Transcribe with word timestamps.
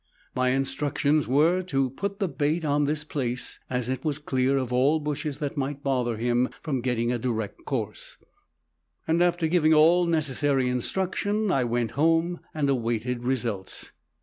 My 0.35 0.49
instructions 0.49 1.27
were 1.27 1.61
to 1.61 1.91
put 1.91 2.17
the 2.17 2.27
bait 2.27 2.65
on 2.65 2.85
this 2.85 3.03
place, 3.03 3.59
as 3.69 3.87
it 3.87 4.03
was 4.03 4.17
clear 4.17 4.57
of 4.57 4.73
all 4.73 4.99
bushes 4.99 5.37
that 5.37 5.55
might 5.57 5.83
bother 5.83 6.17
him 6.17 6.49
from 6.63 6.81
getting 6.81 7.11
a 7.11 7.19
direct 7.19 7.65
course, 7.65 8.17
and 9.07 9.21
after 9.21 9.45
giving 9.45 9.75
all 9.75 10.07
necessary 10.07 10.69
instruction 10.69 11.51
I 11.51 11.65
went 11.65 11.91
home 11.91 12.39
and 12.51 12.67
awaited 12.67 13.23
results. 13.25 13.91